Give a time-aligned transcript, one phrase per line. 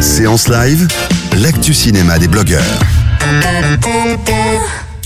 [0.00, 0.86] Séance live,
[1.42, 2.62] l'actu cinéma des blogueurs.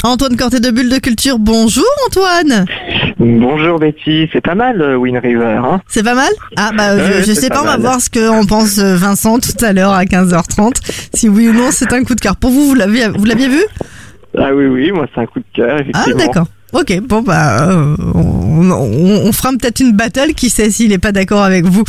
[0.02, 2.64] Antoine Corté de Bulle de Culture, bonjour Antoine
[3.18, 6.30] Bonjour Betty, c'est pas mal euh, Wind River, hein C'est pas mal?
[6.56, 9.62] Ah bah je, sais pas pas, on va voir ce qu'en pense euh, Vincent tout
[9.64, 10.76] à l'heure à 15h30.
[11.14, 12.36] Si oui ou non c'est un coup de cœur.
[12.36, 13.60] Pour vous, vous l'aviez vous l'aviez vu?
[14.38, 16.16] Ah oui, oui, moi c'est un coup de cœur, Ah effectivement.
[16.16, 16.46] d'accord.
[16.72, 20.98] Ok, bon bah euh, on, on- on fera peut-être une battle, qui sait s'il est
[20.98, 21.82] pas d'accord avec vous,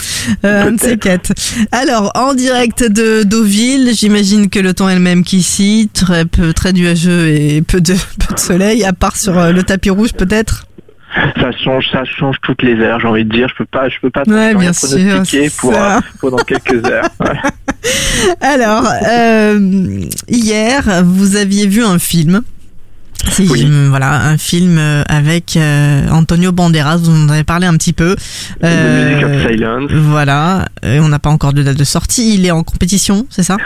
[0.43, 1.33] euh, un de ces quatre.
[1.71, 6.53] Alors en direct de Deauville, j'imagine que le temps est le même qu'ici, très peu,
[6.53, 7.93] très nuageux et peu de
[8.27, 10.65] peu de soleil, à part sur euh, le tapis rouge peut-être?
[11.35, 13.49] Ça change, ça change toutes les heures, j'ai envie de dire.
[13.49, 15.21] Je peux pas, je peux pas Ouais, bien sûr,
[15.59, 17.09] pour, euh, pendant quelques heures.
[18.41, 19.59] Alors, euh,
[20.29, 22.41] hier, vous aviez vu un film.
[23.29, 23.65] C'est Oui.
[23.69, 26.97] euh, voilà un film euh, avec euh, Antonio Banderas.
[26.97, 28.15] Vous en avez parlé un petit peu.
[28.61, 29.91] The Music of Silence.
[29.91, 32.35] Voilà, Euh, on n'a pas encore de date de sortie.
[32.35, 33.57] Il est en compétition, c'est ça?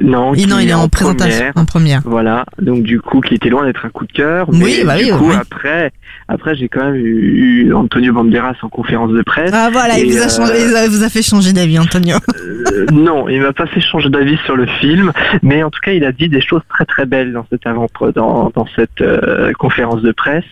[0.00, 1.52] Non, il est en, présentation, première.
[1.56, 2.00] en première.
[2.04, 4.48] Voilà, donc du coup, qui était loin d'être un coup de cœur.
[4.48, 5.34] Oui, mais bah du oui, coup, oui.
[5.38, 5.92] après,
[6.28, 9.50] après, j'ai quand même eu, Antonio Banderas en conférence de presse.
[9.52, 12.16] Ah voilà, il vous, a euh, changé, il a- vous a fait changer d'avis, Antonio.
[12.72, 15.92] Euh, non, il m'a pas fait changer d'avis sur le film, mais en tout cas,
[15.92, 19.52] il a dit des choses très très belles dans cette avant dans, dans cette euh,
[19.58, 20.44] conférence de presse.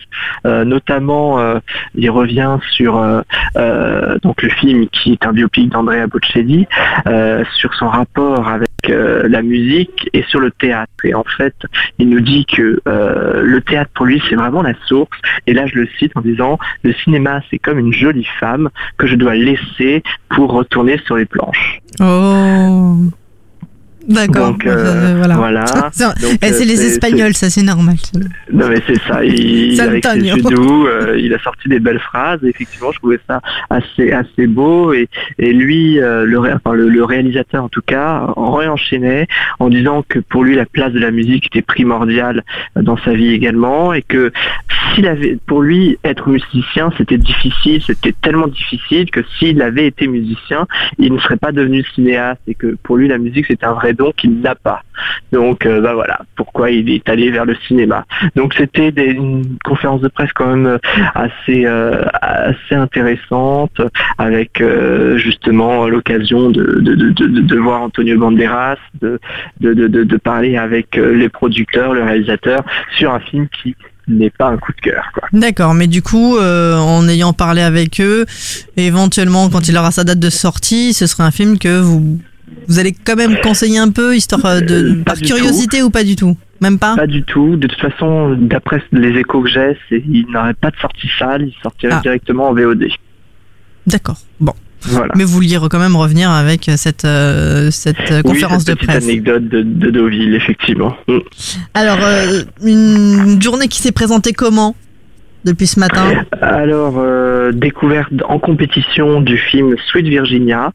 [0.45, 1.59] Euh, notamment, euh,
[1.95, 3.21] il revient sur euh,
[3.57, 6.65] euh, donc le film qui est un biopic d'Andrea Bocelli,
[7.07, 10.91] euh, sur son rapport avec la musique et sur le théâtre.
[11.03, 11.55] Et en fait,
[11.99, 15.17] il nous dit que euh, le théâtre pour lui, c'est vraiment la source.
[15.45, 19.07] Et là, je le cite en disant le cinéma, c'est comme une jolie femme que
[19.07, 21.79] je dois laisser pour retourner sur les planches.
[21.99, 22.95] Oh.
[24.07, 24.51] D'accord.
[24.51, 25.35] Donc, euh, voilà.
[25.35, 25.65] voilà.
[25.91, 27.95] C'est Donc, eh, euh, c'est les Espagnols, ça c'est normal.
[28.51, 32.39] Non mais c'est ça, il, me avec ses euh, il a sorti des belles phrases.
[32.43, 34.93] Et effectivement, je trouvais ça assez assez beau.
[34.93, 35.09] Et,
[35.39, 39.27] et lui, euh, le, ré- enfin, le, le réalisateur en tout cas, en réenchaînait
[39.59, 42.43] en disant que pour lui la place de la musique était primordiale
[42.75, 44.31] dans sa vie également, et que
[44.95, 50.07] s'il avait, pour lui, être musicien, c'était difficile, c'était tellement difficile que s'il avait été
[50.07, 50.65] musicien,
[50.97, 53.93] il ne serait pas devenu cinéaste, et que pour lui la musique c'était un vrai
[53.97, 54.83] don qu'il n'a pas.
[55.31, 58.05] Donc euh, bah voilà, pourquoi il est allé vers le cinéma.
[58.35, 60.77] Donc c'était une conférence de presse quand même euh,
[61.15, 63.81] assez euh, assez intéressante
[64.17, 64.63] avec
[65.15, 69.19] justement l'occasion de, de, de, de, voir Antonio Banderas, de,
[69.59, 72.63] de, parler avec les producteurs, le réalisateur
[72.97, 73.75] sur un film qui
[74.07, 75.03] n'est pas un coup de cœur.
[75.33, 78.25] D'accord, mais du coup, en ayant parlé avec eux,
[78.75, 82.19] éventuellement, quand il aura sa date de sortie, ce serait un film que vous
[82.67, 86.03] vous allez quand même conseiller un peu, histoire euh, de Euh, par curiosité ou pas
[86.03, 86.95] du tout, même pas?
[86.95, 87.55] Pas du tout.
[87.55, 91.55] De toute façon, d'après les échos que j'ai, il n'aurait pas de sortie salle, il
[91.61, 92.01] sortirait Ah.
[92.01, 92.87] directement en VOD.
[93.85, 94.17] D'accord.
[94.39, 95.13] Bon, Voilà.
[95.15, 98.89] mais vous vouliez quand même revenir avec cette euh, cette Oui, conférence cette de petite
[98.89, 99.03] presse.
[99.05, 100.95] anecdote de, de Deauville, effectivement.
[101.07, 101.17] Mm.
[101.73, 104.75] Alors, euh, une journée qui s'est présentée comment?
[105.47, 110.71] Depuis ce matin Alors, euh, découverte en compétition du film Sweet Virginia,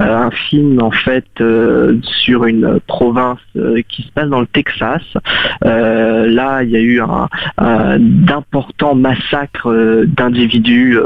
[0.00, 3.38] euh, un film en fait euh, sur une province
[3.88, 5.02] qui se passe dans le Texas.
[5.62, 7.28] Là, il y a eu un,
[7.58, 10.98] un- d'importants massacres d'individus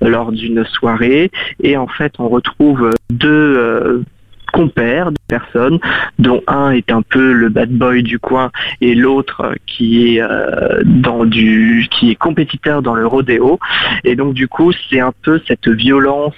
[0.00, 1.30] lors d'une soirée,
[1.62, 4.04] et en fait, on retrouve deux
[4.52, 5.78] compères, deux personnes,
[6.18, 8.50] dont un est un peu le bad boy du coin
[8.80, 13.58] et l'autre qui est euh, dans du qui est compétiteur dans le rodéo
[14.04, 16.34] et donc du coup c'est un peu cette violence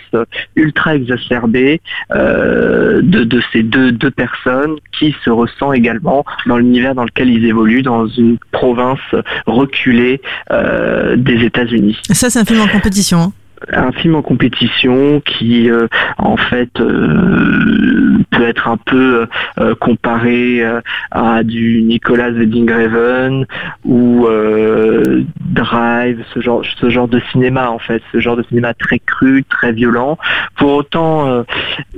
[0.56, 1.80] ultra exacerbée
[2.12, 7.28] euh, de, de ces deux, deux personnes qui se ressent également dans l'univers dans lequel
[7.30, 8.98] ils évoluent dans une province
[9.46, 10.20] reculée
[10.50, 13.18] euh, des États-Unis Ça, c'est un film en compétition.
[13.18, 13.32] hein.
[13.72, 15.86] Un film en compétition qui euh,
[16.18, 19.26] en fait euh, peut être un peu
[19.58, 20.62] euh, comparé
[21.10, 23.44] à du Nicolas Winding Refn
[23.84, 24.26] ou
[25.40, 29.44] Drive, ce genre, ce genre de cinéma en fait, ce genre de cinéma très cru,
[29.44, 30.18] très violent.
[30.56, 31.44] Pour autant,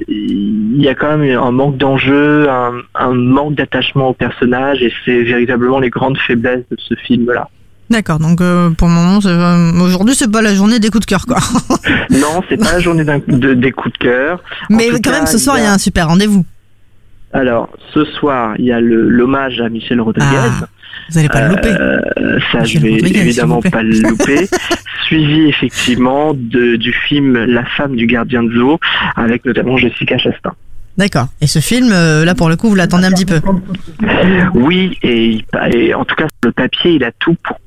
[0.08, 4.92] il y a quand même un manque d'enjeu, un, un manque d'attachement au personnage et
[5.04, 7.48] c'est véritablement les grandes faiblesses de ce film-là.
[7.92, 11.10] D'accord, donc euh, pour le moment, euh, aujourd'hui, c'est pas la journée des coups de
[11.10, 11.36] cœur, quoi.
[12.10, 14.42] Non, c'est pas la journée d'un- de- des coups de cœur.
[14.70, 16.44] En Mais quand cas, même, ce soir, il y a un super rendez-vous.
[17.34, 20.26] Alors, ce soir, il y a le- l'hommage à Michel Rodriguez.
[20.34, 20.66] Ah,
[21.10, 21.68] vous allez pas le louper.
[21.70, 22.00] Euh,
[22.50, 24.48] ça, Michel je vais Rodriguez, évidemment pas le louper.
[25.06, 28.78] Suivi effectivement de, du film La femme du gardien de zoo,
[29.16, 30.52] avec notamment Jessica Chastain.
[30.96, 31.26] D'accord.
[31.42, 33.40] Et ce film, euh, là, pour le coup, vous l'attendez un petit peu.
[34.54, 37.58] Oui, et, et en tout cas, sur le papier, il a tout pour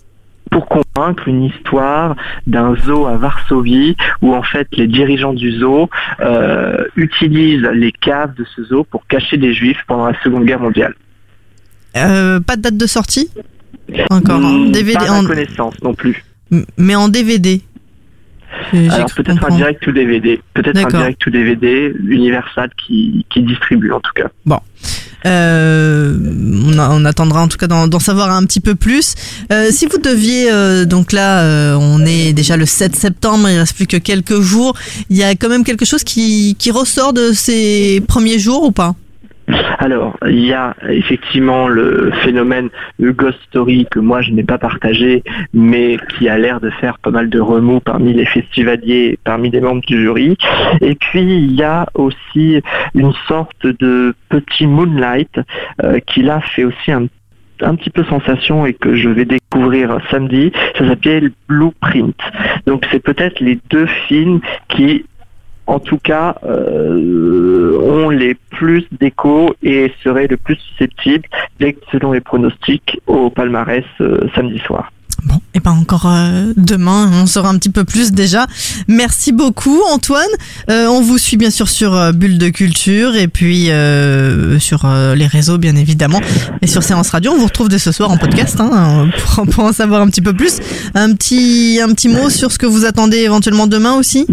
[0.56, 2.16] pour convaincre une histoire
[2.48, 5.90] d'un zoo à Varsovie où en fait les dirigeants du zoo
[6.22, 10.62] euh, utilisent les caves de ce zoo pour cacher des juifs pendant la Seconde Guerre
[10.62, 10.94] mondiale.
[11.98, 13.30] Euh, pas de date de sortie
[14.10, 16.24] Encore en Hmm, DVD, Pas à en- connaissance non plus.
[16.78, 17.62] mais en DVD.
[18.72, 23.92] Alors peut-être un direct ou DVD, peut-être un direct ou DVD, Universal qui, qui distribue
[23.92, 24.30] en tout cas.
[25.26, 26.18] Euh,
[26.78, 29.16] on, attendra en tout cas d'en savoir un petit peu plus.
[29.52, 33.76] Euh, si vous deviez, euh, donc là, on est déjà le 7 septembre, il reste
[33.76, 34.76] plus que quelques jours.
[35.10, 38.72] Il y a quand même quelque chose qui, qui ressort de ces premiers jours ou
[38.72, 38.96] pas?
[39.78, 42.70] Alors, il y a effectivement le phénomène
[43.00, 46.98] de Ghost Story que moi je n'ai pas partagé, mais qui a l'air de faire
[47.00, 50.38] pas mal de remous parmi les festivaliers, parmi les membres du jury.
[50.82, 52.62] Et puis il y a aussi
[52.96, 55.40] une sorte de petit Moonlight
[55.84, 57.08] euh, qui là fait aussi un
[57.62, 62.18] un petit peu sensation et que je vais découvrir samedi, ça s'appelle Blueprint.
[62.66, 65.06] Donc c'est peut-être les deux films qui
[65.68, 71.28] en tout cas, euh, ont les plus d'écho et seraient le plus susceptibles,
[71.92, 74.92] selon les pronostics, au palmarès euh, samedi soir.
[75.26, 78.46] Bon, et pas encore euh, demain, on saura un petit peu plus déjà.
[78.88, 80.22] Merci beaucoup Antoine.
[80.70, 84.86] Euh, on vous suit bien sûr sur euh, Bulle de Culture et puis euh, sur
[84.86, 86.22] euh, les réseaux bien évidemment
[86.62, 87.32] et sur Séance Radio.
[87.32, 90.22] On vous retrouve dès ce soir en podcast hein, pour, pour en savoir un petit
[90.22, 90.60] peu plus.
[90.94, 94.28] Un petit un petit mot sur ce que vous attendez éventuellement demain aussi?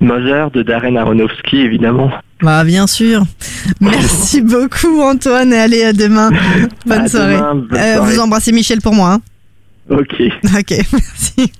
[0.00, 2.10] Mother de Darren Aronofsky, évidemment.
[2.40, 3.24] Bah bien sûr.
[3.80, 6.30] Merci beaucoup Antoine et allez à demain.
[6.86, 7.36] Bonne À soirée.
[7.36, 8.14] demain, bonne Euh, soirée.
[8.14, 9.12] vous embrassez Michel pour moi.
[9.12, 9.20] Hein.
[9.90, 10.14] Ok.
[10.58, 11.52] Ok, merci.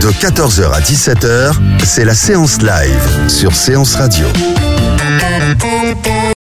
[0.00, 1.52] De 14h à 17h,
[1.84, 4.26] c'est la séance live sur Séance Radio.